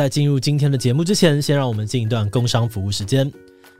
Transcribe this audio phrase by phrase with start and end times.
[0.00, 3.30] 在进入今天的节目之前，先让我们进一段工商服务时间。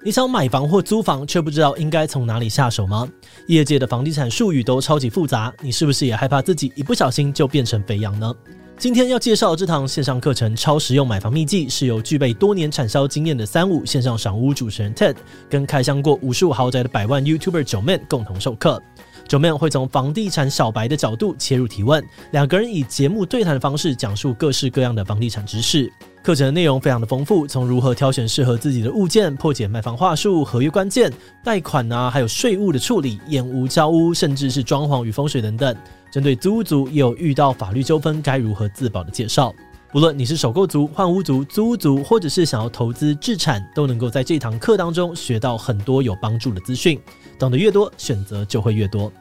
[0.05, 3.09] 你想买房或租房，却不知道应该从哪里下手吗？
[3.47, 8.35] 业界的房地产术语都超级复杂，你是不是也害怕自己一不小心就变成肥羊呢？
[8.77, 15.17] 今天要介绍这堂线上课程《超实用买房秘籍》，是由具备多年产销经验的三五线上赏屋主持人 Ted
[15.49, 18.83] 跟开箱过无数豪宅的百万 YouTuber 九 Man 共同授课。
[19.31, 25.89] Joeman 会从房地产小白的角度切入提问，两个人以节目对谈的方式讲述各式各样的房地产知识。
[26.21, 31.13] 课程的内容非常的丰富，从如何挑选适合自己的物件、破解卖房话术、合约关键、
[31.45, 35.77] 贷款啊，还有税务的处理、验屋交屋，甚至是装潢与风水等等。
[36.11, 39.55] 针对租屋族也有遇到法律纠纷该如何自保的介绍。
[39.93, 46.97] 无论你是首购族、换屋族、租屋族，或者是想要投资置产，都能够在这堂课当中学到很多有帮助的资讯。
[47.41, 49.13] 懂得越多，选择就会越多。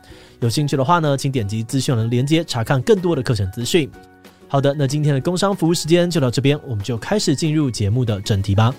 [0.42, 3.90] 有兴趣的话呢，请点击资讯栏的链接查看更多的课程资讯。
[4.48, 8.72] 好的，那今天的工商服务时间就到这边，我们就开始进入节目的正题吧。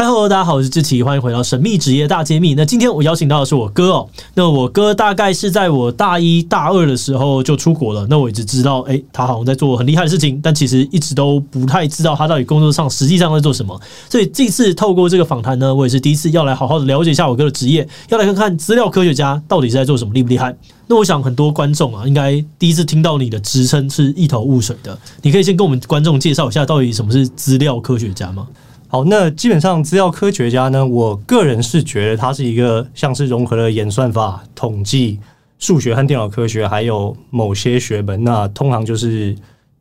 [0.00, 2.54] 嗨，Hello，大家好，我是志奇，欢迎回到神秘职业大揭秘。
[2.54, 4.08] 那今天我邀请到的是我哥哦。
[4.32, 8.06] 那我哥大概是在我大一大二的时候就出国了。
[8.08, 13.78] 那我一直知道，哎，他好像在做很厉害的事情，但其实一直都不太知道他到底工作上实际上在做什么。
[14.08, 20.56] 所以这次透过这个访谈呢，我也是第一次要来好好的了解一下我哥的职业，要来看看资料科学家到底是在做什么，厉不厉害？
[20.86, 24.98] 那我想很多观众啊，应该第一次听到你的职称是一头雾水的。
[25.20, 28.48] 你可以先跟我们观众介绍一下，到底什么是资料科学家吗？
[28.92, 35.20] 好，那基本上资料科学家呢，我个人是觉得它是一个像是融合了演算法、统计、
[35.60, 39.32] 数学和电脑科学，还有某些学门，那通常就是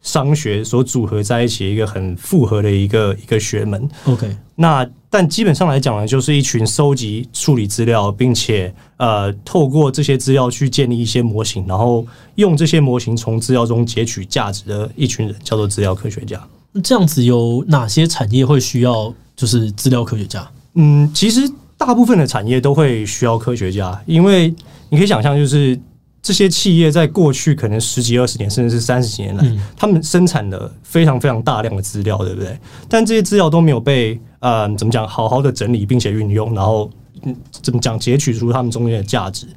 [0.04, 3.90] 商学所组合在一起一个很复合的一个一个学门。
[4.06, 16.40] OK，那但基本上来讲呢，就是一群收集、处理资料，并且呃透过这些资料去建立一些模型，然后用这些模型从资料中截取价值的一群人，叫做资料科学家。
[16.72, 20.47] 那这样子有哪些产业会需要就是资料科学家？
[20.75, 21.41] 嗯，其实
[21.78, 24.53] 大部分的产业都会需要科学家，因为
[24.90, 25.80] 你可以想象，就是
[26.22, 32.57] 这些企业在过去可能十几二十年，甚至是三十几年来，嗯、他们生产了非常非常大量的资料，对不对？
[32.88, 36.90] 但这些资料都没有被呃怎么讲好好的整理并且运用，然后
[37.24, 39.47] 嗯怎么讲截取出他们中间的价值，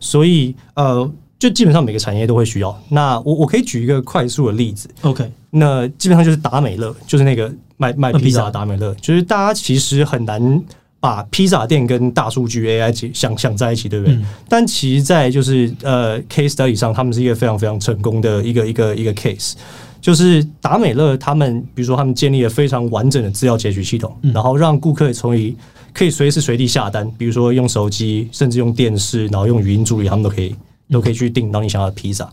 [0.00, 1.10] 所以呃。
[1.42, 2.80] 就基本上每个产业都会需要。
[2.88, 4.88] 那我我可以举一个快速的例子。
[5.00, 8.94] OK，那基本上就是达美乐，就是那个卖卖披萨的达美乐。
[9.00, 10.62] 就是大家其实很难
[11.00, 14.14] 把披萨店跟大数据 AI 想想在一起，对不对？
[14.14, 19.54] 嗯、但其实，在就是呃 case study 上，他们是一个非常非常成功的一个一个一个 case。
[20.00, 25.56] 就是达美乐他们，比如说他们建立了非常完整的资料截取系统，嗯、然后让顾客从以
[25.92, 30.54] 可以随时随地下单，比如说用手机，甚至用电视，然后用语音助理，他们都可以。
[30.92, 32.30] 都可以去订到你想要的披萨，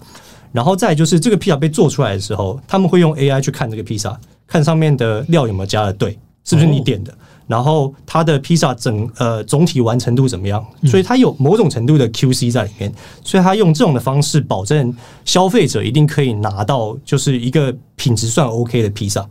[0.52, 7.12] 然后再就是这个披萨被做出来的时候，他们会用 AI 去看这个披萨，看上面的料有没有加的对，是不是你点的，
[7.48, 12.94] 然后它的披萨整呃总体完成度怎么样，所以它有某种程度的 QC 在里面，
[13.24, 14.96] 所以他用这种的方式保证
[15.26, 19.28] 消费者一定可以拿到就是一个品质算 OK 的披萨。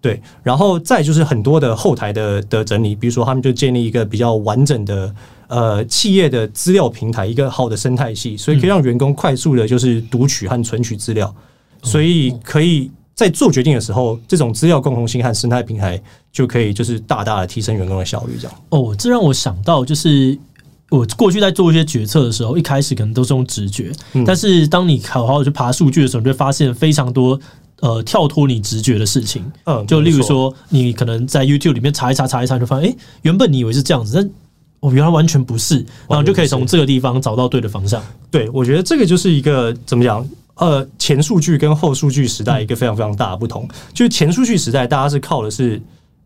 [0.00, 5.14] 对，然后再就是很多的后台的的整理，比如说他们就建立一个比较完整的
[5.52, 11.32] 呃企业的资料平台，一个好的生态系，所以可以让员工快速的就是读取和存取资料，
[11.82, 16.00] 所以可以在做决定的时候，这种资料共同性和生态平台
[16.32, 18.38] 就可以就是大大的提升员工的效率。
[18.40, 20.38] 这样哦，这让我想到就是
[20.88, 27.38] 我过去在做一些决策的时候，一开始可能都是用直觉，嗯、但是当你好好的去爬数据的时候，你就会发现非常多。
[27.82, 34.30] 呃，跳脱你直觉的事情，嗯，就例如说，你可能在 YouTube 里面查一查，查一查，就发现，哎、欸，原本你以为是这样子，但
[34.82, 35.76] 我原来完全不是，
[36.08, 38.02] 然后就可以从这个地方找到对的方向。
[38.30, 40.28] 对，我觉得这个就是一个怎么讲？
[40.56, 45.76] 呃，前数据跟后数据时代一个非常非常大的不同，嗯、就是前数据时代，大家是靠的是，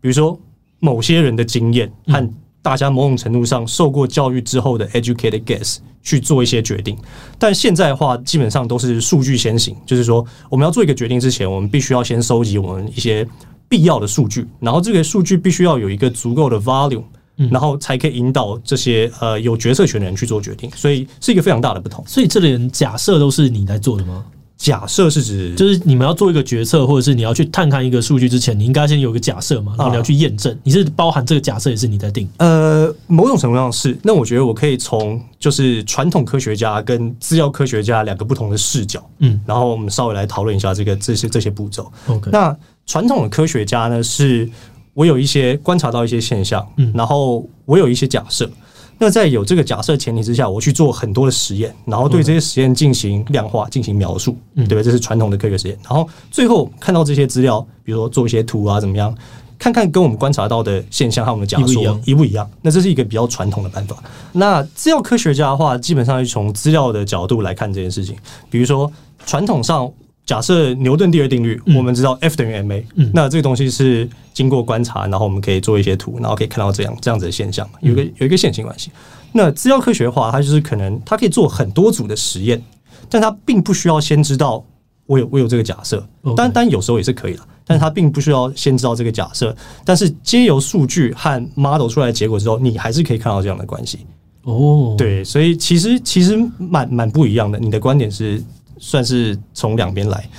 [0.01, 0.37] 比如说
[0.79, 5.77] 某些人的经验和大家某种程度上受过教育之后的 educated guess。
[6.03, 6.97] 去做一些决定，
[7.37, 9.75] 但现在的话，基本上都是数据先行。
[9.85, 13.27] 就是说，我们要做一个决定之前，我们必须要先收集我们一些
[13.67, 17.03] 必要的数据，然后这个数据必须要有一个足够的 volume，
[17.51, 20.69] 然后才可以引导这些呃有决策权的人去做决定。
[20.75, 22.03] 所以是一个非常大的不同。
[22.07, 24.25] 所以这里假设都是你来做的吗？
[24.57, 30.57] 假设是指，就是你们要做一个决策，或者是你要去探看一个数据之前，你应该先有个假设嘛，然后你要去验证。
[30.63, 32.27] 你是包含这个假设，也是你在定？
[32.37, 33.95] 呃，某种程度上是。
[34.01, 41.91] 那我觉得我可以从就是传统科学家跟资料科学家两个不同的视角，嗯，然后我们稍微来讨论一下这个这些这些步骤。
[42.31, 42.57] 那
[42.87, 44.49] 传统的科学家呢，是
[44.97, 48.49] 我有一些观察到一些现象，嗯，然后我有一些假设。
[48.97, 54.81] 那在有这个假设前提之下，我去做很多的实验，然后对这些实验进行量化、进行描述，对不对？
[54.81, 55.77] 这是传统的科学实验。
[55.83, 59.15] 然后最后看到这些资料，比如说做一些图啊，怎么样？
[59.59, 62.49] 看看跟我们观察到的现象和我们的假说一不一样？
[62.63, 63.95] 那这是一个比较传统的办法。
[64.31, 68.15] 那资料科学家的话，基本上是从资料的角度来看这件事情。
[68.49, 68.91] 比如说，
[69.27, 69.87] 传统上
[70.27, 72.83] 假设牛顿第二定律，我们知道 F 等于 ma，
[73.13, 78.91] 那这个东西是经过观察，然后我们可以做一些图，然后可以看到这样这样子的现象，有一个有一个线性关系。
[79.31, 82.61] 那资料科学的话，它就是可能它可以做很多组的实验，
[83.09, 84.61] 但它并不需要先知道
[85.05, 93.99] 我有我有这个假设，但但有时候也是可以的，但是它并不需要先知道这个假设，但是皆由数据和 model 出来的结果之后，你还是可以看到这样的关系。
[94.43, 97.57] 哦，对，所以其实其实蛮蛮不一样的。
[97.59, 98.43] 你的观点是
[98.79, 100.29] 算是从两边来。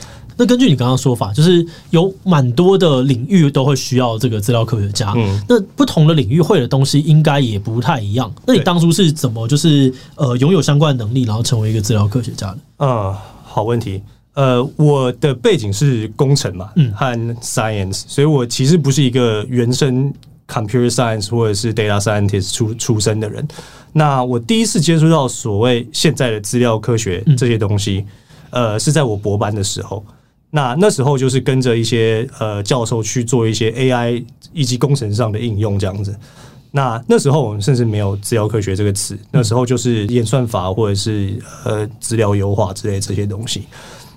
[0.40, 5.12] 那根据你刚刚说法，就是有蛮多的领域都会需要这个资料科学家。
[5.17, 8.32] 嗯，那不同的领域会的东西应该也不太一样。
[8.46, 12.58] 那你当初是怎么就是呃拥有相关的能力，然后成为一个资料科学家的？
[12.76, 13.12] 嗯，
[13.43, 14.00] 好问题。
[14.35, 20.14] 呃，我的背景是工程嘛，嗯，和 science，所以我其实不是一个原生
[20.46, 23.44] computer science 或者是 data scientist 出出身的人。
[23.93, 28.05] 那我第一次接触到所谓现在的资料科学这些东西，
[28.50, 30.05] 呃，是在我博班的时候。
[30.50, 36.17] 那那时候就是跟着一些呃教授去做一些 AI 以及工程上的应用这样子。
[36.71, 43.65] 那那时候我们甚至没有资料科学这个词，那时候就是演算法或者是呃资料优化之类这些东西。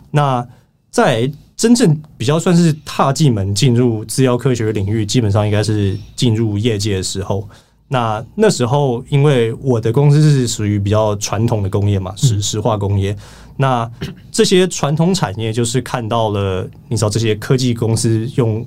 [0.10, 0.46] 那
[0.90, 7.48] 在真正比较算是踏进门进入资料科学领域，基本上应该是进入业界的时候。
[7.92, 13.14] 那那时候因为我的公司是属于比较传统的工业嘛，石石化工业。
[13.58, 13.90] 那
[14.32, 18.66] 这些传统产业就是看到了，你知道这些科技公司用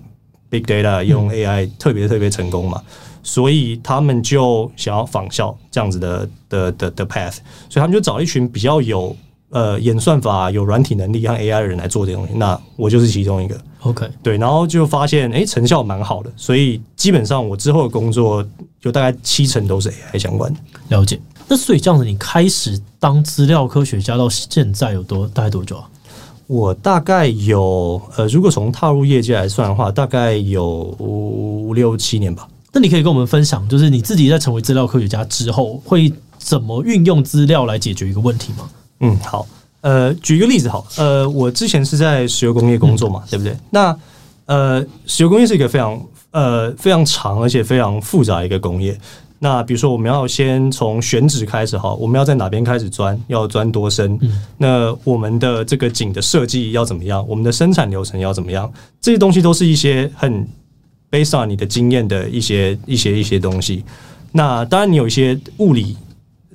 [0.51, 2.83] big data 用 AI 特别特别成功嘛，
[3.23, 7.37] 所以他们就想要仿效这样子的的的的 path，
[7.71, 9.17] 所以他们就找一群比较有
[9.55, 12.35] 呃演算法、有软体能力和 AI 的人来做这东西。
[12.35, 13.59] 那我就是其中一个。
[13.81, 18.45] OK，对，然后就发现哎、欸、成效蛮好的，所以基本上我之后的工作
[18.81, 20.59] 就大概七成都是 AI 相关的。
[20.89, 21.21] 了解。
[21.47, 25.89] 那所以这样子，你开始当资料科学家到现在有多大概多久啊？
[26.47, 32.49] 我大概有呃，如果从踏入业界来算的话，大概有五六七年吧。
[32.73, 38.69] 那你可以跟我们分享，就是你自己在成为资料科学家之后，会怎么运用资料来解决一个问题吗？
[39.05, 39.47] 嗯，好，
[39.83, 43.55] 呃，举一个例子好，呃，我之前是在石油工业工作嘛，嗯、对不对？
[43.71, 43.97] 那
[44.47, 48.99] 呃，石油工业是一个非常呃非常长而且非常复杂的一个工业。
[49.39, 54.19] 那比如说，我们要先从选址开始哈，我们要在哪边开始钻，要钻多深？
[54.57, 57.23] 那我们的这个井的设计要怎么样？
[57.29, 58.73] 我们的生产流程要怎么样？
[59.03, 60.49] 这些东西都是一些很
[61.11, 63.85] based on 你的经验的一些一些一些东西。
[64.33, 65.95] 那当然，你有一些物理，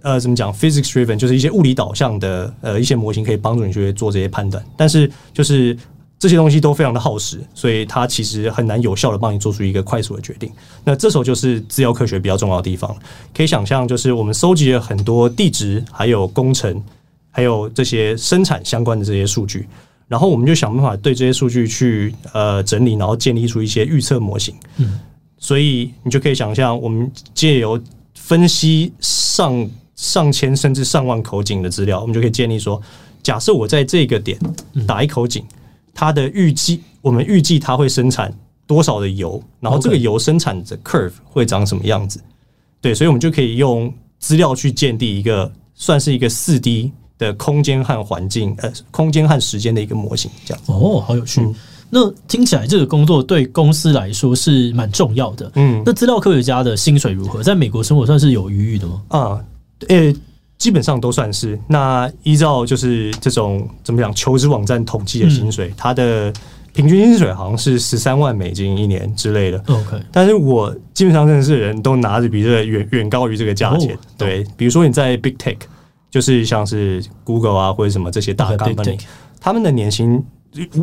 [0.01, 4.63] 呃，怎么讲？physics driven 就是一些物理导向的呃一些模型可以帮助你去做这些判断。
[4.77, 5.77] 但是就是。
[6.21, 10.51] 这些东西都非常的耗时，所以它其实很难有效的帮你做出一个快速的决定。
[10.83, 12.93] 那这时候就是资料科学比较重要的地方。
[13.33, 16.83] 可以想象，就是我们收集了很多地质、还有工程、
[17.31, 19.65] 还有这些生产相关的这些数据，
[20.09, 24.53] 然后我们就想办法对这些数据去呃整理，然后建立出一些预测模型。
[24.75, 24.99] 嗯，
[25.37, 27.81] 所以你就可以想象，我们借由
[28.13, 29.65] 分析上
[29.99, 32.81] 上千甚至上万口井的资料，我们就可以建立说，
[33.21, 34.39] 假设我在这个点
[34.87, 35.43] 打一口井。
[35.91, 38.33] 它的预计，我们预计它会生产
[38.65, 42.21] 多少的油，然后这个油生产的 curve 会长什么样子？
[42.79, 50.63] 对，所以我们就可以用资料去建立一个算是一个四 D 的空间和环境，呃，空间和时间的一个模型，这样。
[50.67, 51.41] 哦，好有趣。
[51.41, 51.53] 嗯、
[51.89, 55.51] 那听起来这个工作对公司来说是蛮重要的。
[55.55, 57.43] 嗯，那资料科学家的薪水如何？
[57.43, 59.01] 在美国生活算是有余裕的吗？
[59.09, 59.45] 啊，
[59.87, 60.15] 呃、欸。
[60.59, 61.57] 基本上都算是。
[61.69, 66.33] 那依照就是这种怎么讲，求职网站统计的薪水，它的
[66.73, 69.57] 平均薪水好像是十三万美金一年之类的。
[69.69, 73.97] OK，但是我基本上认识的人都拿着比这远远高于这个价钱。
[74.17, 75.55] 对，比如说你在 Big Tech，
[76.11, 78.99] 就是像是 Google 啊或者什么这些大 company，
[79.39, 80.21] 他们的年薪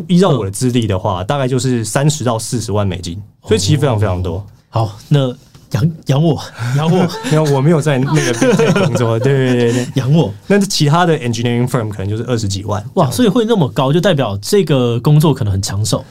[0.07, 4.43] 依照我的资历的话，大概就是三十到四十万美金，所以其实非常非常多。
[4.69, 5.31] 好，那。
[5.71, 6.41] 养养我，
[6.77, 10.33] 养我， 没有我没有在那个 Big Tech 工作，对对对对， 养我。
[10.47, 16.03] 那其他的 engineering firm 可能就是二十几万，哇，所以会那么高，就代表这个工作可能很抢手。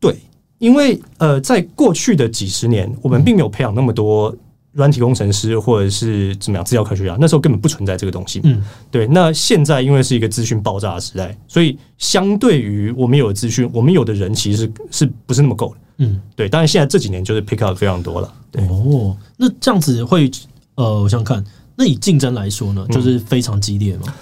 [0.00, 0.16] 对，
[0.58, 4.34] 因为呃，在过去的几十年，我们并没有培养那么多
[4.72, 8.40] 软体工程师或者是怎么样资料科学家，那时候根本不存在这个东西。
[8.44, 9.06] 嗯，对。
[9.06, 15.76] 那现在因为是一个资讯爆炸的时代，所以相对于我们有的资讯，我们有的人其实是是不是那么够的？
[16.02, 18.32] 嗯，对，当然现在这几年就是 pick up 非常多了。
[18.50, 18.62] 对。
[18.68, 20.30] 哦，那这样子会
[20.74, 21.44] 呃，我想看，
[21.76, 24.14] 那那以竞争来说呢，就是非常激烈吗？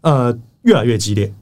[0.00, 1.32] 呃，越来越激烈。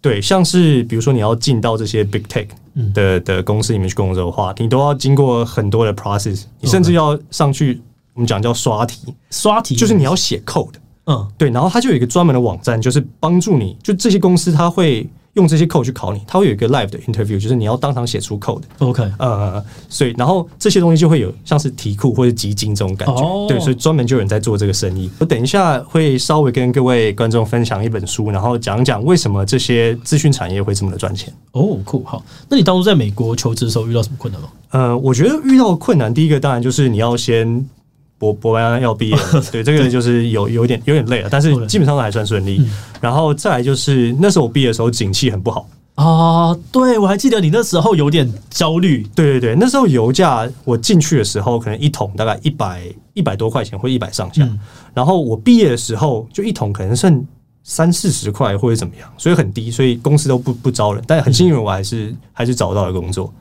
[0.00, 2.46] 对，像是比如说你要进到这些 big tech
[2.94, 7.82] 的的公司里面去工作的话，你都要经过很多的 process，你甚至要上去，
[8.14, 10.74] 我们讲叫刷题，刷题就是你要写 code。
[11.06, 15.08] 嗯，对，然后它就有一个专门的网站，就是帮助你，就这些公司它会。
[15.34, 18.62] 用这些 code 去考你，它会有一个 live 的 interview，就是你要当场写出 code。
[18.78, 23.14] OK，呃，所以然后这些东西就会有像是题库或者集金这种感觉。
[23.14, 23.48] Oh.
[23.48, 25.08] 对，所以专门就有人在做这个生意。
[25.18, 31.32] 我等一下会稍微跟各位观众分享一本书，然后讲讲为什么这些资讯产业会这么的赚钱。
[31.52, 32.24] 哦，酷，好。
[32.48, 34.48] 那你当初在美国求职的时候遇到什么困难吗？
[34.70, 37.68] 呃，我觉得遇到困难，第一个当然就是你要先。
[38.20, 39.16] 博博完要毕业，
[39.50, 42.60] 对，这个就是有有点有点累了，但是基本上都还算顺利。
[43.00, 49.06] 然后再来就是那时候我毕业的时候景气很不好啊，对，我还记得你那时候有点焦虑。
[49.14, 52.82] 对对对，那时候油价我进去的时候可能一桶大概一百
[53.14, 54.46] 一百多块钱或一百上下，
[54.92, 57.26] 然后我毕业的时候就一桶可能剩
[57.64, 61.02] 三四十块或者怎么样，所以很低，所以公司都不不招人。
[61.06, 63.32] 但很幸运，我还是还是找到了工作。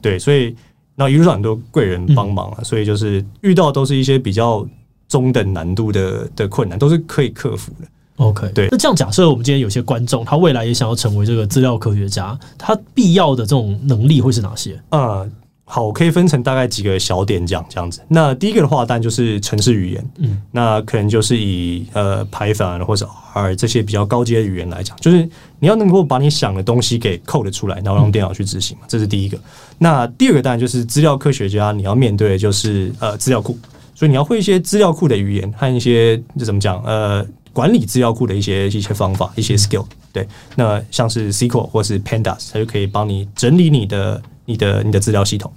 [0.00, 0.54] 对，所以。
[0.96, 4.66] 然后一路上很多贵人帮忙啊，嗯、所以就是遇到都是一些比较
[5.08, 7.88] 中等难度的的困难，都是可以克服的。
[8.16, 8.68] OK，对。
[8.70, 14.74] 那这样假设我们今天有些观众，他未来也想要成为这个资料科学家，他必要的这种能力会是哪些？
[14.90, 15.32] 啊、嗯。
[15.72, 18.02] 好，我可以分成大概几个小点讲这样子。
[18.08, 25.22] 那第一个的话，当然就是城市语言，嗯，那可能就是以呃 Python 或者 R 这些比较高阶的语言来讲，就是
[25.60, 29.38] 你要能够把你想的东西给 code 出来，然后让电脑去执行嘛，这是第一个。
[29.78, 33.56] 那第二个当然就是资料科学家，你要面对的就是呃资料库，
[33.94, 39.86] 所以你要会一些资料库的语言和一些这怎么讲呃管理资料库的一些一些方法，一些 skill。
[40.12, 44.20] 对，那像是 SQL 或是 Pandas，它就可以帮你整理你的。
[44.50, 45.52] 你的你的资料系统，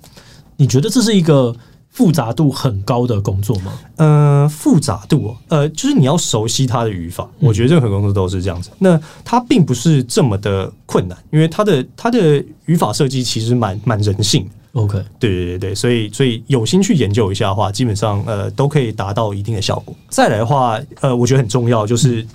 [0.55, 1.55] 你觉得这是一个
[1.89, 3.73] 复杂度很高的工作吗？
[3.97, 7.27] 呃，复杂度，呃，就是你要熟悉它的语法。
[7.39, 8.69] 嗯、我觉得任何工作都是这样子。
[8.77, 14.81] 那它并不是这么的困难，因为它的它的语法设计其实蛮蛮人性的。
[14.81, 19.95] OK，对对对对，所以所以有心去研究一下的话，基本上呃都可以达到一定的效果。
[20.09, 22.27] 再来的话，呃，我觉得很重要，就是、嗯、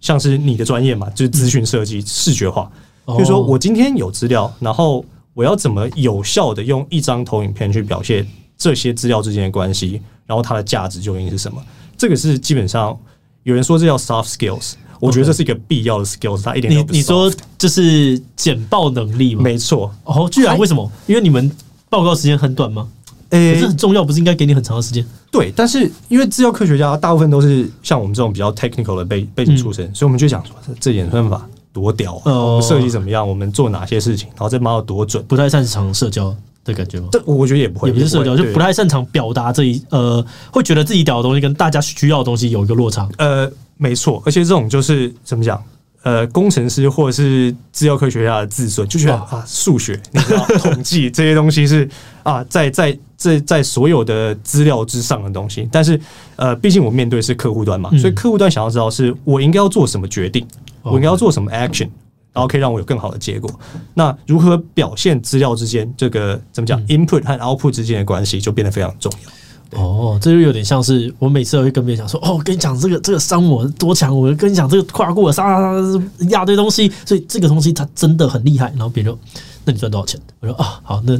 [0.00, 2.70] 像是你的专业嘛，就是资讯设计、视觉化。
[3.06, 5.04] 嗯、就是说我今天有资料，然后。
[5.38, 8.26] 我要怎么有效的用一张投影片去表现
[8.56, 11.62] 这些资料之间的关系，然后它的价值究竟是什么？
[11.96, 12.98] 这个是基本上
[13.44, 16.92] 有人说这叫 soft skills，我觉得这是一个必要的 skills，它一点都不 soft。
[16.92, 19.42] 你你说这是简报能力吗？
[19.44, 19.94] 没错。
[20.02, 20.90] 哦，居然为什么？
[21.06, 21.48] 因为你们
[21.88, 22.88] 报告时间很短吗？
[23.30, 25.06] 诶、欸，这很重要，不是应该给你很长的时间？
[25.30, 31.48] 对，但是因为资料科学家大部分都是像我们这种比较 technical 的背背景出身，嗯、所以我们就讲说这演算法。
[31.72, 32.32] 多屌啊！
[32.32, 33.26] 我们设计怎么样？
[33.28, 34.28] 我们做哪些事情？
[34.30, 35.22] 然后这猫有多准？
[35.24, 36.34] 不太擅长社交
[36.64, 37.08] 的感觉吗？
[37.12, 43.08] 这我觉得也不会，也不是社交，就不太擅长表达这一呃，会觉得自己屌的东西跟大家需要的东西有一个落差。
[43.18, 45.62] 呃，没错，而且这种就是怎么讲？
[46.04, 51.86] 呃，工程师或者是资料科学家的自尊，就觉得啊，数学、你知道统计这些东西是
[52.22, 55.68] 啊，在在在在所有的资料之上的东西。
[55.72, 56.00] 但是
[56.36, 60.46] 呃，毕竟我面对是客户端嘛，所以客户端想要知道是我应该要做什么决定。
[60.90, 61.88] 我应该要做什么 action，
[62.32, 63.50] 然后可以让我有更好的结果。
[63.94, 69.30] 那如何表现资料之间这个怎么讲 input 和 output 之间的关系，就变得非常重要。
[69.72, 79.18] 哦，这就有点像是我每次都会跟别人讲说：“哦，跟你讲这个这个商模多强，我跟你讲这个跨过啥啥啥一大堆东西，所以这个东西它真的很厉害。”然后别人就。
[79.64, 80.18] 那你赚多少钱？
[80.40, 81.14] 我说啊，好，那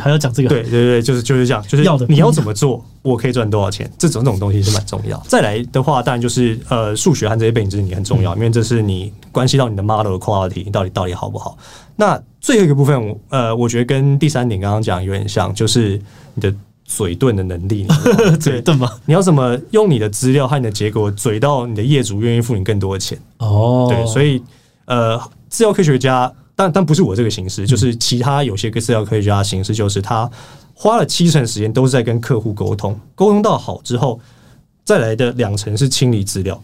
[0.00, 0.48] 还要讲这个？
[0.48, 2.06] 对对对，就是就是这样，就是要的。
[2.08, 3.90] 你要怎么做，我可以赚多少钱？
[3.98, 5.20] 这种种东西是蛮重要。
[5.26, 11.58] 再来的话，当然就是呃，数学和这些背景知识你很重要，因为这是你关系到你的 model 的 quality 到底到底好不好。
[11.96, 16.00] 那最后一个部分，呃，我觉得跟第三点刚刚讲有点像，就是
[16.34, 16.54] 你的
[16.88, 17.86] 嘴遁的能力。
[18.40, 18.90] 嘴遁吗？
[19.06, 23.16] 你要怎么用你的资料和你的结果嘴到你的业主愿意付你更多的钱？
[23.36, 24.42] 哦，对，所以
[24.86, 25.16] 呃，
[25.48, 26.32] 资料科学家。
[26.56, 30.28] 但但不是我这个形式，就是其他有些个资料科学家的形式，就是他
[30.74, 34.18] 花了七成时间都是在跟客户沟通，沟通到好之后，
[34.84, 36.60] 再来的两成是清理资料，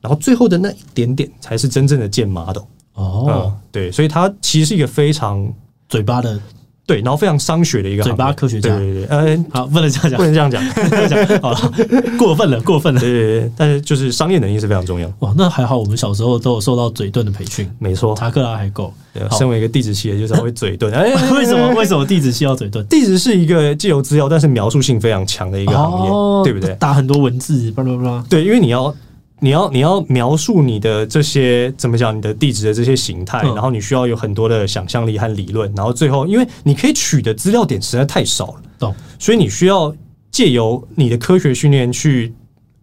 [0.00, 2.62] 然后最后的那一点点才是真正的建 model。
[2.94, 5.46] 哦、嗯，对，所以他其实是一个非常
[5.90, 6.40] 嘴巴的。
[6.86, 11.72] 对，然后非常商学的一个嘴巴科学家，对对对，嗯，好，不能这样讲， 不能这样讲，好了，
[12.18, 15.10] 过分了，过分了，对对对，但是就是商业能力是非常重要。
[15.20, 18.92] 哇，那还好，我们小时候都有受到嘴遁的培训，没错，查克拉还够。
[19.38, 20.92] 身为一个地质系的，就是会嘴遁。
[20.92, 21.72] 哎， 为什么？
[21.74, 22.84] 为什么地质系要嘴遁？
[22.88, 26.10] 地质是一个既有资料，但是描述性非常强的一个行业，
[26.44, 26.74] 对不对？
[26.74, 28.24] 打很多文字，巴拉巴拉。
[28.28, 28.94] 对，因为你要。
[29.44, 32.16] 你要你要描述你的这些怎么讲？
[32.16, 38.94] 你的地质的这些形态，然后你需要有很多的想象力和理论，然后最后，因为你可以取的资料点实在太少了，懂？
[39.18, 39.94] 所以你需要
[40.30, 42.32] 借由你的科学训练去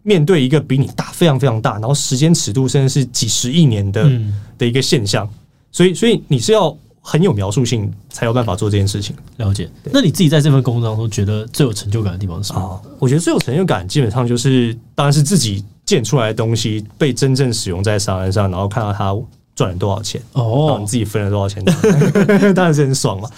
[0.04, 5.28] 面对一个比你大非常非常大，然后时间尺度甚至是几十亿年的、嗯、的一个现象，
[5.72, 9.16] 所以所以你是要很有描述性才有办法做这件事情。
[9.38, 9.68] 了解。
[9.92, 12.62] 那你自己在这份工作当中觉得最有成就感的地方是什么？
[12.62, 19.14] 啊，我觉得最有成就感基本上就是当然是自己建出来的东西被真正使用在商案上，然后看到它
[19.54, 21.62] 赚了多少钱哦，然后你自己分了多少钱，
[22.56, 23.30] 当然是很爽嘛。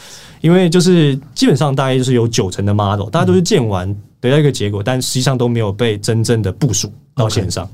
[0.42, 3.92] 因为就是基本上大概就是有九成的 model，大家都是建完
[4.22, 7.68] 得到一个结果，但实际上都没有被真正的部署到线上。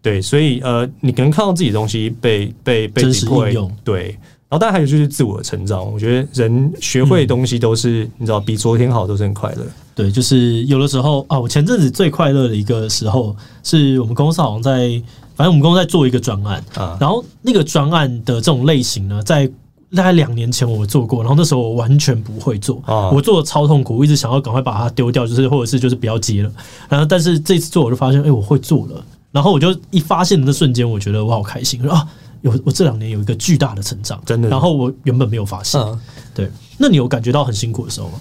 [0.00, 4.18] 对，所以呃，你可能看到自己的东西被被被 deploy，对，然
[4.56, 5.92] 后当然还有就是自我的成长。
[5.92, 9.66] 我觉得人学会的东西都是你知道比昨天好，都是很快乐。
[9.94, 15.02] 对，就是有的时候啊，我前阵子最快乐的一个时候是我们公司好像在，
[15.34, 19.50] 反正我们公司在做一个专案啊，然后那个专案的这种类型呢，在。
[19.94, 26.50] 大概两年前我做过，然后那时候我完全不会做，哦、我做的超痛苦，我一直想要赶快把它丢掉，就是或者是就是不要接了。
[26.88, 29.02] 然后但是这次做我就发现，哎、欸，我会做了。
[29.30, 32.04] 然后我就一发现的那瞬间，我觉得我好开心，说啊，
[32.46, 34.48] 有我这两年有一个巨大的成长，真的。
[34.48, 36.00] 然后我原本没有发现，嗯、
[36.34, 36.50] 对。
[36.78, 38.20] 那你有感觉到很辛苦的时候吗？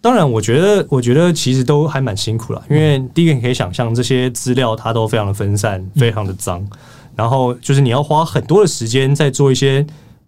[0.00, 6.68] 当然，我觉得我觉得其实都还蛮辛苦了，因为第一个你可以想象这些资料它都非常的分散，非常的脏，嗯、
[7.16, 9.86] 然后就是你要花很多的时间在做一些。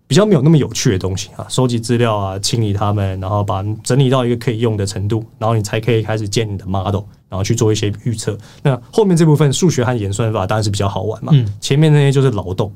[0.08, 8.34] 比较没有那么有趣的东西啊，收集资料啊，清理它们，然后把整理到一个可以用的程度，然后你才可以开始建你的 model，然后去做一些预测。
[8.62, 12.72] 那后面这部分数学和演算法当然是比较好玩嘛，嗯，前面那些就是劳动。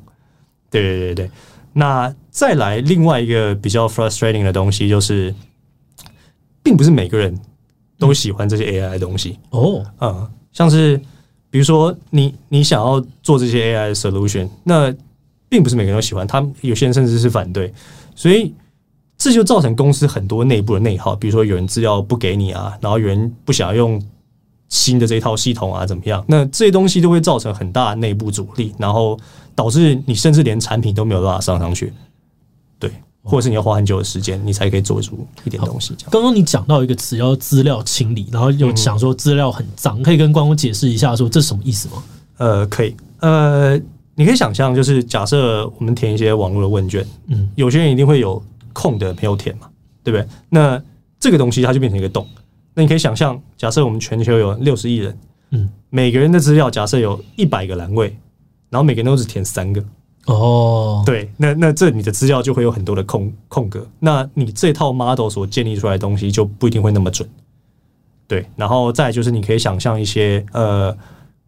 [0.81, 1.31] 对对对对，
[1.71, 5.33] 那再来另外一个比较 frustrating 的东西就是，
[6.61, 7.33] 并不是每个人
[7.97, 9.37] 都喜欢这些 AI 的东西。
[9.51, 10.99] 哦，嗯，像是
[11.49, 14.93] 比如说你你想要做这些 AI 的 solution，那
[15.47, 17.71] 并不是每个人都喜欢，他们有些人甚至是反对，
[18.15, 18.53] 所以
[19.17, 21.15] 这就造成公司很多内部的内耗。
[21.15, 24.01] 比如说有人资料不给你啊，然后有人不想要用
[24.73, 26.25] 新的这一套系统啊，怎么样？
[26.27, 29.15] 那这些东西都会造成很大的内部阻力，然后
[29.53, 31.93] 导致你甚至连产品都没有办法上上去。
[32.79, 35.95] 对，或者是你要花很久的时间，你才可以做出一点东西。
[36.09, 42.03] 刚刚你讲到一个词叫资料清理，然后又想说资料很脏，可以跟观众解释一下说这是什么意思吗？
[42.37, 43.79] 呃，可以，呃。
[44.15, 48.39] 你可以想象，就是假设我们填一些网络的问卷，嗯，有些人一定会有
[48.71, 49.67] 空的没有填嘛，
[50.03, 50.27] 对不对？
[50.49, 50.79] 那
[51.19, 52.23] 这个东西它就变成一个洞。
[52.73, 55.17] 那你可以想象，假设我们全球有六十亿人，
[55.51, 58.15] 嗯，每个人的资料假设有一百个栏位，
[58.69, 59.83] 然后每个人都只填三个，
[60.25, 67.29] 哦，对，那那这你的资料就会有很多的空空格，那你这套 model 所建立出来的东西就不一定会那么准，
[68.27, 68.45] 对。
[68.55, 70.95] 然后再就是你可以想象一些呃，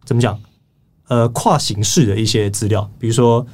[0.04, 0.38] 怎么讲？
[1.08, 3.46] 呃，跨形式的一些资料，比如说，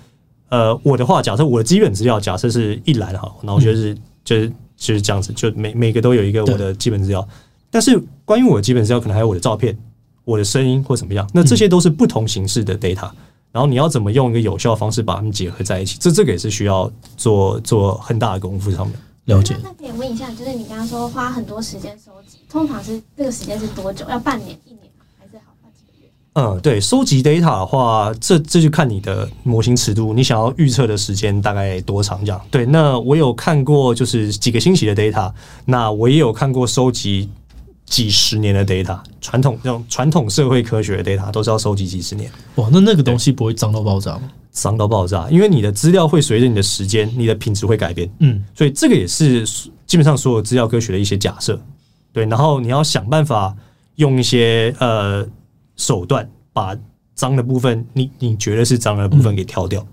[0.49, 7.27] 呃，我的话，假设我的基本资料假设是一栏哈，那我觉得是就是就是这样子，就每每个都有一个我的基本资料。
[7.73, 9.77] 但是关于我的基本资料，可能还有我的照片、
[10.25, 13.11] 我的声音或怎么样，那这些都是不同形式的 data。
[13.51, 15.99] 然后你要怎么用一个有效的方式把它们结合在一起？
[15.99, 18.97] 这这个也是需要做做很大的功夫上面。
[19.27, 19.57] 了解。
[19.63, 24.05] 那可以问一下，就是你刚刚说花很多时间收集，通常是这个时间是多久？
[24.09, 24.81] 要半年、一年？
[25.19, 32.19] 还是好几个月嗯，对，收集 data 的话，这这就看你的模型尺度，你想要预测的时间大概多长？
[32.25, 32.41] 这样。
[32.51, 35.33] 对，那我有看过就是几个星期的 data，
[35.67, 37.29] 那我也有看过收集
[37.93, 42.33] 几十年的 data，传统这种传统社会科学的 data 都是要收集几十年。
[42.55, 44.23] 哇，那那个东西不会脏到爆炸吗？
[44.51, 48.11] 脏到爆炸，因为你的资料会随着你的时间，你的品质会改变。
[48.21, 49.45] 嗯，所以这个也是
[49.87, 51.61] 基本上所有资料科学的一些假设。
[52.11, 53.55] 对，然后你要想办法
[53.97, 55.29] 用一些呃。
[55.75, 56.77] 手段把
[57.15, 59.85] 脏的部分，你你觉得是脏的部分给挑掉。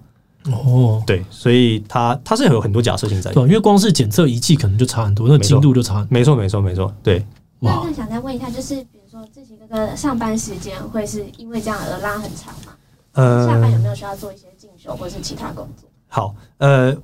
[0.45, 6.09] 嗯、哦，对，所以它它是有很多假设性在，对，因为光是检测仪器可能就差很多，那精度就差很多。
[6.11, 7.25] 没错，没错，没错，对。
[7.59, 12.73] 那那想再问一下，就是比如说志祺哥哥上班时间会是因为这样而拉很长吗？
[13.13, 15.89] 呃，下班有没有需要做一些进修或是其他工作？
[16.07, 16.95] 好，呃，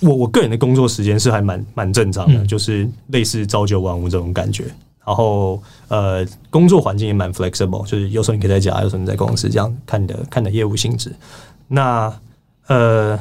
[0.00, 4.64] 我我个人的工作时间是还蛮蛮正常的，嗯、就是类似朝九晚五这种感觉。
[5.06, 11.14] 然后呃，工作环境也蛮 flexible，就是有时候你可以在家，有时候你在公司，这样看你的看你的业务性质。
[11.68, 12.12] 那
[12.66, 13.18] 呃，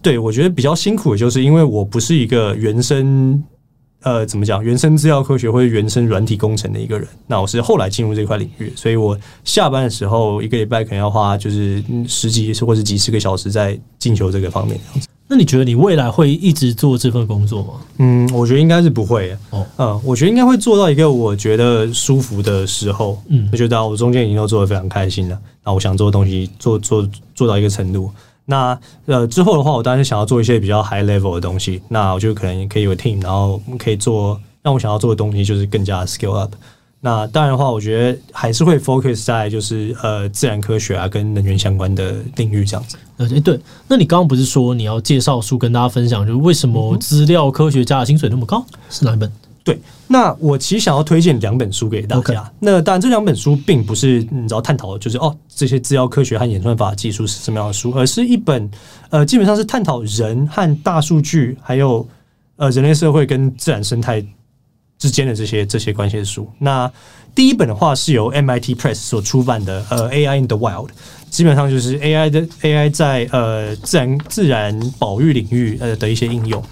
[0.00, 3.42] 对我觉得比较辛苦的就是因为我不是一个原生
[4.02, 7.06] 呃怎么讲原生资料科学或者原生软体工程的一个人。
[7.26, 15.08] 那我是后来进入这块领域，所以我下班的时候一个礼拜可能要花就是十几或者几十个小时在进修这个方面这样子。
[15.32, 17.74] 那你觉得你未来会一直做这份工作吗？
[17.98, 19.30] 嗯，我觉得应该是不会。
[19.50, 23.16] 哦，嗯，我觉得应该会做到一个我觉得舒服的时候。
[23.28, 25.38] 嗯，我觉得我中间已经都做的非常开心了。
[25.64, 28.10] 那我想做的东西做做做到一个程度。
[28.50, 31.80] 那呃之后的话，我当然是想要做一些比较 high level 的东西。
[31.88, 36.52] 那我就可能可以有 team，然后可以做让我想要做的东西就是更加 scale up。
[37.02, 42.98] 那当然的话，我觉得还是会 focus 在就是呃自然科学啊跟能源相关的领域这样子。
[43.16, 43.58] 呃，诶，对，
[43.88, 48.62] 那你刚刚不是说你要介绍书跟大家分享，就是为什么资料科学家的薪水那么高？
[48.90, 49.32] 是哪一本？
[49.62, 52.50] 对，那我其实想要推荐两本书给大家。
[52.58, 58.70] 那当然，这两本书并不是你知道探讨的就是哦这些资料科学和演算法技术是什么样的书，而是一本
[59.10, 62.06] 呃基本上是探讨人和大数据还有
[62.56, 64.24] 呃人类社会跟自然生态。
[64.98, 66.92] 之间的这些这些关系的书，那
[67.34, 70.88] 第一本的话是由 MIT Press 所出版的，呃，AI in the Wild，
[71.30, 76.62] 基本上就是 AI 的 AI 在呃自然自然保育领域呃的一些应用。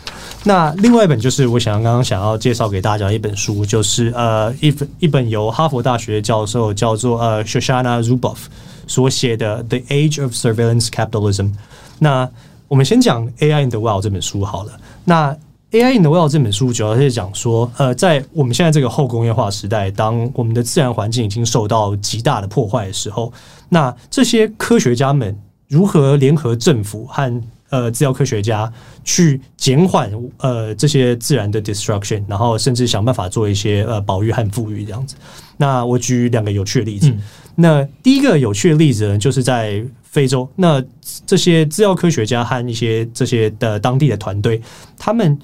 [0.44, 8.38] 那另外一本就是我想要刚刚想要介绍给大家一本书，就是呃一本一本由哈佛大学教授叫做呃 Shoshana Zuboff
[8.86, 11.52] 所写的 The Age of Surveillance Capitalism。
[11.98, 12.28] 那
[12.68, 14.72] 我们先讲 AI in the Wild 这本书好了。
[15.04, 15.36] 那
[15.70, 23.30] AI in the Wild 这本书主要是讲说，呃，在我们现在这个后工业化时代，当我们的自然环境已经受到极大的破坏的时候，
[23.68, 28.72] 那这些科学家们如何联合政府和呃资料科学家
[29.04, 35.16] 去减缓呃这些自然的 destruction，然后甚至想办法做一些呃保育和富裕这样子。
[35.58, 37.10] 那我举两个有趣的例子。
[37.10, 37.20] 嗯、
[37.54, 40.82] 那第一个有趣的例子呢，就是在非洲，那
[41.26, 44.62] 这些制药科学家和一些这些的当地的团队，
[44.96, 45.38] 他们。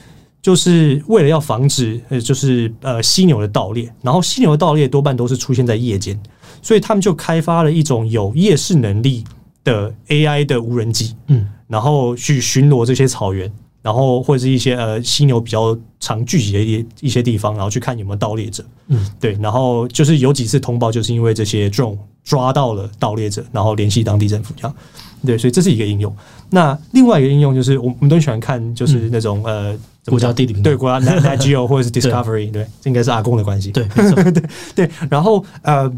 [0.45, 6.21] 就是为了要防止，呃，就是呃犀牛的盗猎，然后犀牛的盗猎多半都是出现在夜间，
[6.61, 9.25] 所以他们就开发了一种有夜视能力
[9.65, 24.77] 的 AI 的无人机，嗯，然后去巡逻这些草原，然后或者是一些呃犀牛比较常聚集的一一些地方，然后去看有没有盗猎者，嗯，对，然后就是有几次通报，就是因为这些 drone 抓到了盗猎者，然后联系当地政府这样，
[25.25, 26.15] 对，所以这是一个应用。
[26.51, 29.79] 那另外一个应用就是，我我们都喜欢看，就是那种、嗯、呃。
[30.07, 33.87] 国家地理对国家 Nat Geo 或者是 Discovery 对，这应该是阿公的关系对
[34.33, 34.43] 对
[34.75, 35.91] 对，然后呃，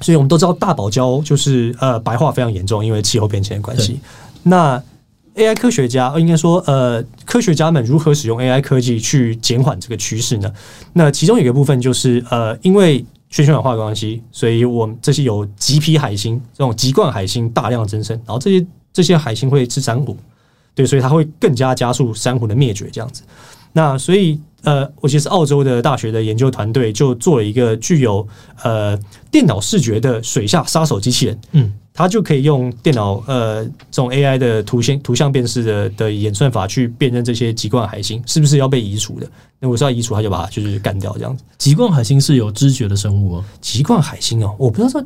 [0.00, 4.00] 所以我们都知道大堡礁就是呃白化非常严重，因为气候变迁的关系。
[4.42, 4.82] 那
[5.36, 10.52] AI 科学家应该说呃科学家们如何使用 AI 科技去减缓这个趋势呢？
[10.92, 20.16] 那其中有一个部分就是呃因为全球暖化的关系，所以我们这些有棘皮海星这种棘冠海星大量增生，然后这些这些海星会吃珊瑚。
[20.74, 23.22] 对，所以它会更加加速珊瑚的灭绝，这样子。
[23.72, 28.26] 那所以，呃，我记得是澳洲的大学的研究团队就做了一个具有
[28.62, 28.98] 呃
[29.30, 31.40] 电脑视觉的水下杀手机器人。
[31.52, 39.26] 嗯，它就可以用电脑呃这种 AI 的图形图像辨识的的演算法去辨认这些棘冠海星是不是要被移除的。
[39.58, 41.42] 那我说要移除，它就把它就是干掉这样子。
[41.56, 43.44] 棘冠海星是有知觉的生物哦。
[43.62, 45.02] 棘冠海星哦，我不知道说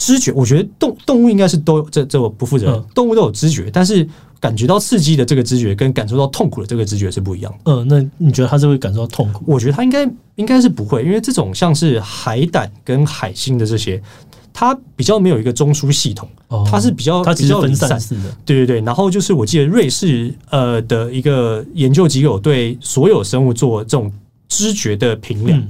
[0.00, 4.04] 知觉，我觉得动动物应该是都这这我不负责任，动物都有知觉，但是。
[4.40, 7.70] 感觉到刺激的这个知觉跟感受到痛苦的这个知觉是不一样的。
[7.70, 9.44] 嗯，那你觉得它是会感受到痛苦？
[9.46, 14.02] 我觉得它应该应该是不会，因为这种像是海胆跟海星的这些，
[14.50, 16.26] 它比较没有一个中枢系统，
[16.64, 18.34] 它是比较它比较分散式的。
[18.46, 24.10] 对对对，然后就是我记得瑞士呃的一个研究机构对所有生物做这种
[24.48, 25.60] 知觉的评量。
[25.60, 25.68] 嗯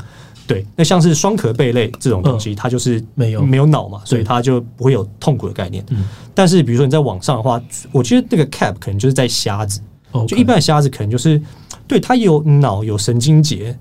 [0.50, 5.84] 对，那像是双壳贝类这种东西，嗯、它就是没有没有脑嘛，所以它就不会有痛苦的概念。
[5.90, 9.80] 嗯，但是比如说你在网上的话，我觉得那个 cap 可能就是在瞎子，
[10.12, 11.40] 嗯、就一般的瞎子可能就是
[11.86, 13.78] 对它有脑有神经节，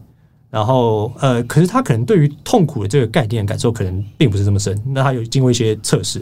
[0.51, 4.79] 然后呃，可是他可能对于痛苦的这个概念感受可能并不是这么深。
[4.85, 6.21] 那他有经过一些测试。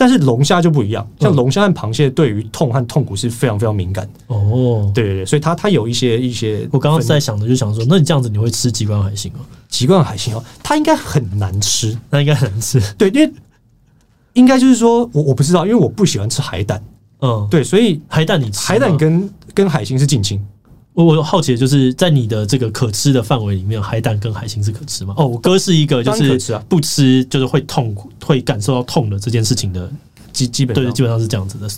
[0.00, 4.90] 但是龙虾就不一样，像龙虾和螃蟹对于痛和痛苦是非常非常敏感的哦。
[4.94, 6.66] 对对对，所以它它有一些一些。
[6.72, 9.40] 我刚刚在想的就想说，那你这样子你会吃几罐海星吗？
[9.68, 12.80] 几罐海星哦，它应该很难吃，那应该很难吃。
[12.96, 13.30] 对，因为
[14.32, 16.82] 应该就是说我我不知道，因为我不喜欢吃海胆。
[17.20, 20.42] 嗯，对，所以海胆你吃海胆跟跟海星是近亲。
[21.04, 25.14] 我我好奇的就是在你的这个可吃的范围里面，海胆跟海星是可吃吗？
[25.16, 29.90] 哦，我哥是一个就是不吃，就是会痛苦，会感受到痛的这件事情的
[30.32, 31.68] 基基本对，基本上是这样子的。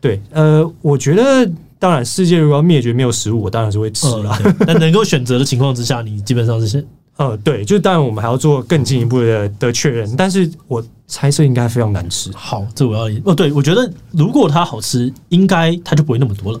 [0.00, 4.38] 对，呃，我觉得当然，世界如果要灭绝没有食物，我当然是会吃了。
[4.66, 6.84] 那能够选择的情况之下，你基本上是先
[7.16, 12.30] 呃，对，就当然我们还要做更进一步的的确认，但是我猜测应该非常难吃。
[12.34, 16.60] 好，这我要哦，对，我觉得如果它好吃，应该它就不会那么多了。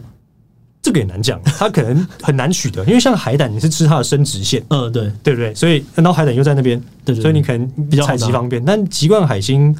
[0.84, 5.54] 这个也难讲， 它可能很难取得，因为像海胆，你是吃它的生殖腺，嗯，对，对不对？
[5.54, 8.62] 所以，然后海胆又在那边，对，对，所以你可能比较采集方便。
[8.62, 9.74] 但棘冠海星，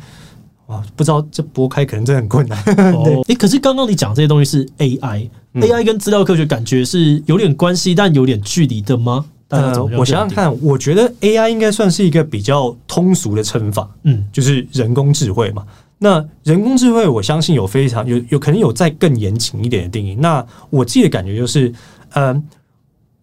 [0.69, 2.59] 哇，不知道这剥开可能真的很困难。
[2.95, 9.27] 哦， 哎，可是刚刚你讲这些东西是 AI，AI、嗯、AI 跟资料科学感觉是有点关系，但有点距离的吗？
[9.49, 15.63] 呃，我想想看，我觉得 AI 应该算是一个比较通俗的称法，嗯，就是人工智慧嘛。
[15.99, 20.15] 那人工智慧，我相信有非常有有可能有再更严谨一点的定义。
[20.17, 21.73] 那我自己的感觉就是，
[22.13, 22.43] 呃，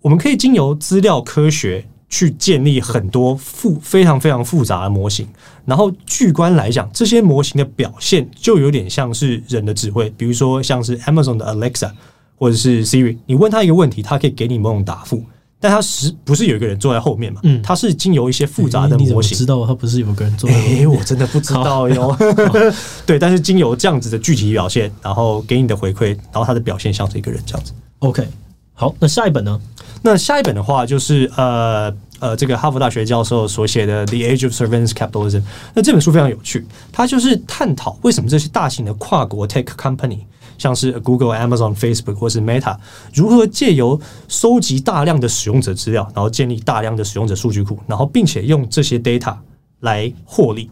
[0.02, 5.28] 我们可以经由资料科学去建立很多复非常非常复杂的模型，
[5.66, 11.92] 然后巨观来讲，这些模型的表现就有点像是人的智慧，比如说像是 Amazon 的 Alexa
[12.36, 15.24] 或者是 Siri，你问他一个问题，他可以给你某种答复，
[15.62, 17.40] 但他是不是有一个人坐在后面嘛？
[17.44, 20.82] 嗯，他是经由一些复杂的模型，知道他不是有个人坐在后面？
[20.82, 22.18] 哎，我真的不知道哟。
[23.06, 27.72] 对，但是经由这样子的具体表现，然后给你的回馈，然后他的表现像是一个人这样子。
[28.00, 28.28] OK，
[28.74, 29.62] 好，那下一本呢？
[30.02, 35.40] 那下一本的话就是呃呃，这个哈佛大学教授所写的《The Age of Surveillance Capitalism》。
[35.76, 40.20] 那这本书非常有趣，它就是探讨为什么这些大型的跨国 tech company，
[40.62, 42.78] 像是 Google、Amazon、Facebook 或是 Meta，
[43.12, 49.36] 如何借由收集大量的使用者资料，然后建立大量的使用者数据库，然后并且用这些 data
[49.80, 50.70] 来获利。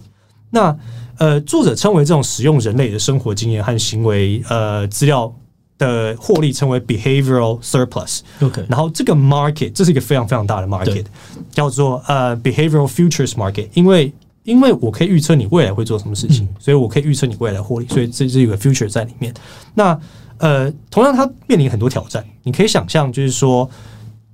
[0.51, 0.77] 那
[1.17, 5.33] 呃，作者称为这种使用人类的生活经验和行为呃资料。
[5.79, 11.05] 的获利称为 behavioral surplus，OK，然后这个 market 这是一个非常非常大的 market，
[11.51, 14.11] 叫做呃 behavioral futures market，因为
[14.49, 19.31] 因为我可以预测你未来会做什么事情，嗯、所以我可以预测你未来获利，所以这是一个 future 在里面。
[19.75, 19.97] 那
[20.39, 23.69] 呃，同样它面临很多挑战，你可以想象，就是说，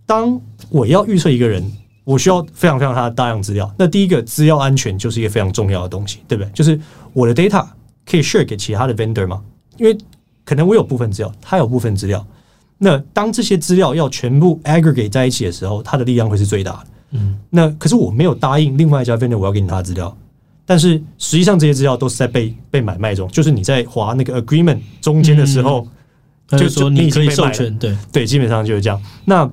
[0.05, 1.61] 当我要预测一个人，
[2.05, 3.69] 我需要非常非常大的大量资料。
[3.77, 6.49] 那第一个资料安全就是一个非常重要的东西，对不对？
[6.53, 6.79] 就是
[7.11, 7.65] 我的 data
[8.09, 9.41] 可以 share 给其他的 vendor 吗？
[9.77, 9.97] 因为
[10.45, 12.25] 可能我有部分资料，他有部分资料。
[12.77, 16.87] 那当这些资料要全部 aggregate 在一起的时候，它的力量会是最大的。
[17.11, 20.15] 嗯，那可是我没有答应另外一家 vendor 我要给你他的资料，
[20.65, 23.27] 但是实际上这些资料都是在被被买卖中。
[23.29, 25.87] 就是你在划那个 agreement 中间的时候，
[26.49, 29.01] 嗯、就说你可以授权，对对，基本上就是这样。
[29.23, 29.49] 那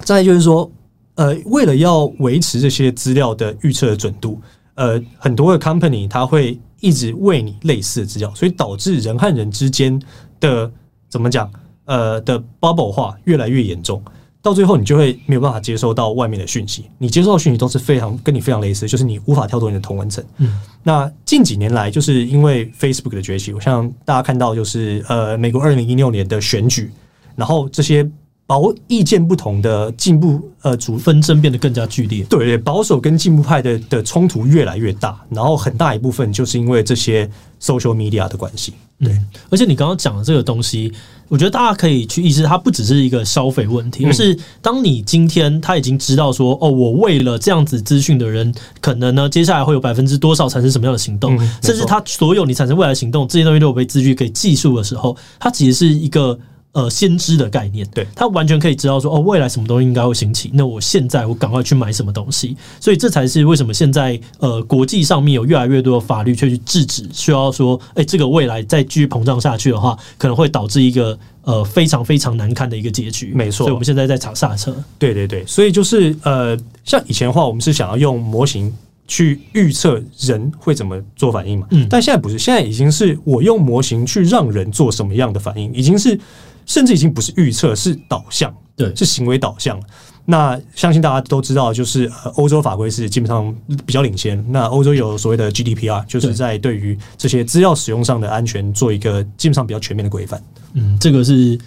[0.00, 0.70] 再就是说，
[1.16, 4.40] 呃，为了要维持这些资料的预测的准度，
[4.74, 6.58] 呃，很多的 company 它会。
[6.80, 9.98] 一直喂你类似的资料，所以导致人和人之间
[10.38, 10.70] 的
[11.08, 11.50] 怎么讲？
[11.86, 14.02] 呃，的 bubble 化越来越严重，
[14.44, 16.84] 到最后你就会没有办法接收到外面的讯息。
[16.98, 20.22] 你接收到讯息都是非常跟你非常类似，就是你无法跳脱你的同温层。
[20.36, 26.92] 嗯，那近几年来，就是因为 Facebook 的崛起，我像大家看到，就是呃，美国二零一六年的选举，
[27.34, 28.08] 然后这些。
[28.46, 37.26] 保意见不同的进步呃主纷争变得更加剧烈，对对，保守跟进步派的的冲突越来越大，然后很大一部分就是因为这些
[37.58, 38.74] social media 的关系。
[39.00, 40.92] 对、嗯，而且你刚刚讲的这个东西，
[41.28, 56.38] 我觉得大家可以去意识，它不只是一个消费问题，而是当你今天他已经知道说，哦，我为了这样子资讯的人，可能呢接下来会有百分之多少产生什么样的行动，甚至他所有你产生未来的行动这些东西都有被资讯给计数的时候，它其实是一个。
[56.74, 73.32] 呃，先知的概念，对，他完全可以知道说，哦，未来什么东西应该会兴起，那我现在我赶快去买什么东西，所以这才是为什么现在呃，国际上面有越来越多的法律却去制止，需要说，哎、欸，这个未来再继续膨胀下去的话，可能会导致一个呃非常非常难看的一个结局。
[73.36, 74.74] 没错，所以我们现在在踩刹车。
[74.98, 78.74] 对对对，所以就是呃，像以前的话，我们是想要用模型
[79.06, 86.18] 去预测人会怎么做反应嘛，嗯，但现在不是，现在已经是我用模型去让人做什么样的反应，已经是。
[86.66, 89.80] 甚至已经不是预测，是导向，对，是行为导向。
[90.26, 94.42] 那相信大家都知道，就是欧洲法规是基本上比较领先。
[94.50, 100.42] 那欧洲有所谓的 GDPR，就是在对于这些资料使用上的安全做一个基本上比较全面的规范。
[100.72, 101.58] 嗯，这个是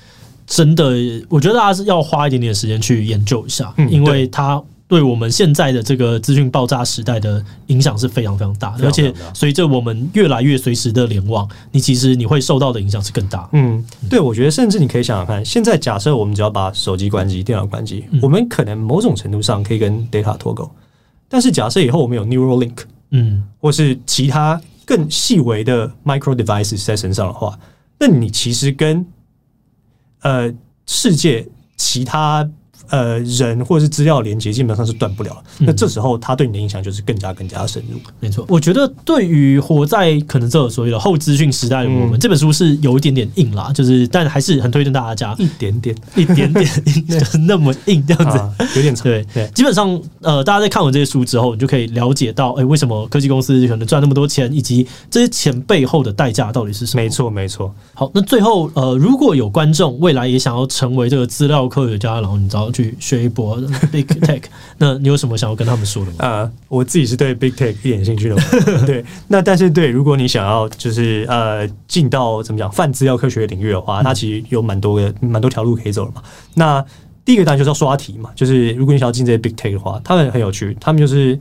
[0.48, 0.86] 真的，
[1.30, 4.62] 我觉得大家是要花一点点时间去研究一下，嗯，因为它。
[4.88, 13.50] 对我们现在的这个资讯爆炸时代的影响是非常非常大的，而且随着我们越来越随时的联网，你其实你会受到的影响是更大。
[13.52, 20.70] 嗯，对，我觉得甚至你可以想想看，现在假设我们只要把手机关机、电脑关机，我们可能某种程度上可以跟 data 脱钩。
[21.28, 22.78] 但是假设以后我们有 neural link，
[23.12, 27.60] 嗯，或是其他更细微的 micro devices 在身上的话，
[28.00, 29.06] 那你其实跟
[30.22, 30.50] 呃
[30.86, 31.46] 世界
[31.76, 32.50] 其他。
[32.90, 35.44] 呃，人或者是资料连接基本上是断不了。
[35.60, 38.00] 那这时候，它对你的影响就是更加更加深入。
[38.20, 45.36] 没错，我觉得对于活在可能这个所谓的后资讯时代的我们，这本书是有一点点硬啦，就是但还是很推荐大家。
[45.38, 49.04] 一点点，一点点硬， 就是那么硬这样子，有点长。
[49.04, 57.04] 对对，基本上呃，大家在看完这些书之后，你就可以了解到，哎，为什么科技公司可能赚那么多钱，以及这些钱背后的代价到底是什么？
[57.04, 57.74] 没错，没错。
[57.94, 62.72] 好，那最后呃，如果有观众未来也想要成为这个资料科学家，然后你知道。
[62.84, 63.56] 去学一波
[63.92, 64.44] Big Tech，
[64.78, 66.18] 那你有什么想要跟他们说的吗？
[66.20, 68.36] 啊、呃，我自己是对 Big Tech 一点兴趣的。
[68.86, 76.22] 对，那但是对，如果你想要就是呃进到怎么讲泛资料科学领域的话，它其实有蛮多个蛮多条路可以走的嘛。
[76.54, 76.84] 那
[77.26, 81.38] 第一个当然就是要刷题嘛，就是如果你想要进这些 Big Tech 的话，他们很有趣，他们就是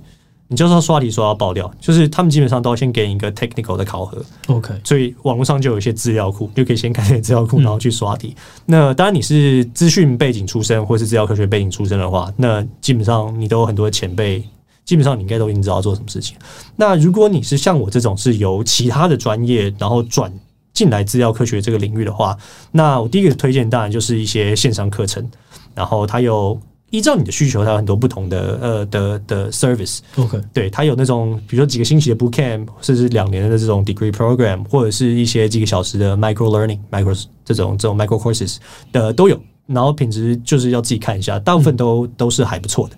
[0.48, 4.24] 你就是要刷题刷到爆掉，就是他们基本上都要先给你一个 technical 的考核。
[4.46, 8.28] OK，所以网络上就有一些资料库，就可以先开点资料库，然后去刷题。
[8.36, 14.40] 嗯、那当然你是资讯背景出身或是资料科学背景出身的话，那基本上你都有很多前辈，
[14.84, 16.36] 基本上你应该都已经知道做什么事情。
[16.76, 20.32] 那如果你是像我这种是由其他的专业然后转
[20.72, 22.36] 进来资料科学这个领域的话，
[22.70, 25.28] 那我第一个推荐当然就是一些线上课程，
[25.74, 26.56] 然后它有。
[26.90, 29.98] 依照你的需求，它有很多不同的呃的的 service。
[30.16, 38.56] OK，对，它有那种比如说几个星期的 boot camp，甚至两年的这种 degree program，或者是一些几个小时的 micro learning、micro 这种这种 micro courses
[38.92, 39.40] 的都有。
[39.66, 42.94] 然后品质就是要自己看一下，大部分都、嗯、都是还不错的。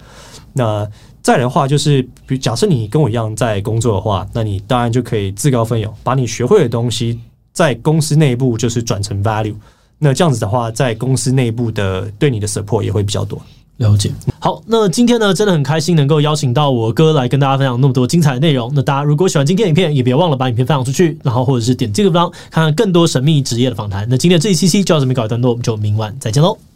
[0.52, 0.86] 那
[1.22, 7.18] 再来的话，就是比如假设你跟我一样在工作的话，那你当然就可以自告奋勇，把你学会的东西
[7.54, 9.54] 在公司内部就是转成 value。
[9.98, 13.40] 那这样子的话，在公司内部的对你的 support 也会比较多。
[13.78, 18.70] 了解，好，那今天呢，真的很开心能够邀请到我哥来跟大家分享那么多精彩的内容。
[18.74, 24.04] 那大家如果喜欢今天影片，也别忘了把影片分享出去，然后或者是点这个地方看看更多神秘职业的访谈。
[24.10, 26.67] 那今天这一期期就到这边告一段落，我们就明晚再见喽。